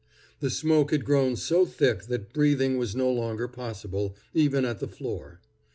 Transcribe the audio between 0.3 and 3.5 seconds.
The smoke had grown so thick that breathing was no longer